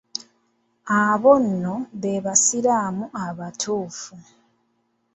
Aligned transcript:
Abo 1.03 1.33
nno 1.45 1.73
be 2.01 2.13
basiraamu 2.25 3.03
abatuufu. 3.25 4.13